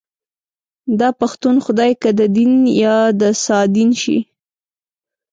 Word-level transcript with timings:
داپښتون 0.99 1.55
خدای 1.65 1.91
که 2.01 2.09
ددين 2.19 2.53
يا 2.83 2.97
دسادين 3.21 3.91
شي 4.01 4.17